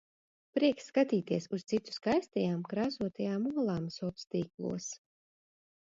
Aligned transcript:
Prieks 0.57 0.87
skatīties 0.91 1.45
uz 1.57 1.65
citu 1.73 1.93
skaistajām, 1.97 2.65
krāsotajām 2.73 3.47
olām 3.65 3.89
soctīklos. 3.99 4.93